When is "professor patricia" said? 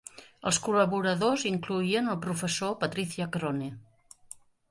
2.25-3.31